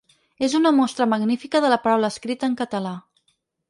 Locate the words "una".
0.59-0.71